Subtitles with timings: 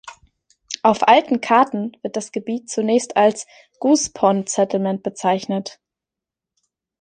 [0.81, 3.45] Auf alten Karten wird das Gebiet zunächst als
[3.77, 5.79] "Goose Pond Settlement" bezeichnet.